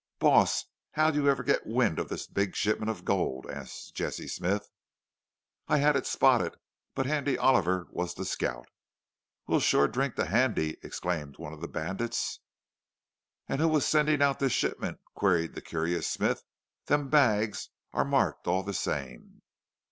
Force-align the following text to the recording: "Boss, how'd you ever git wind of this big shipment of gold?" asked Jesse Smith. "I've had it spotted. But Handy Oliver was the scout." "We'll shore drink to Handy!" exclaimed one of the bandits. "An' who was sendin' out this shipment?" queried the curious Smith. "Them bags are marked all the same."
"Boss, 0.17 0.65
how'd 0.93 1.13
you 1.13 1.29
ever 1.29 1.43
git 1.43 1.67
wind 1.67 1.99
of 1.99 2.09
this 2.09 2.25
big 2.25 2.55
shipment 2.55 2.89
of 2.89 3.05
gold?" 3.05 3.45
asked 3.51 3.93
Jesse 3.93 4.27
Smith. 4.27 4.67
"I've 5.67 5.81
had 5.81 5.95
it 5.95 6.07
spotted. 6.07 6.57
But 6.95 7.05
Handy 7.05 7.37
Oliver 7.37 7.85
was 7.91 8.15
the 8.15 8.25
scout." 8.25 8.67
"We'll 9.45 9.59
shore 9.59 9.87
drink 9.87 10.15
to 10.15 10.25
Handy!" 10.25 10.77
exclaimed 10.81 11.37
one 11.37 11.53
of 11.53 11.61
the 11.61 11.67
bandits. 11.67 12.39
"An' 13.47 13.59
who 13.59 13.67
was 13.67 13.85
sendin' 13.85 14.23
out 14.23 14.39
this 14.39 14.53
shipment?" 14.53 14.97
queried 15.13 15.53
the 15.53 15.61
curious 15.61 16.09
Smith. 16.09 16.43
"Them 16.87 17.09
bags 17.11 17.69
are 17.93 18.03
marked 18.03 18.47
all 18.47 18.63
the 18.63 18.73
same." 18.73 19.43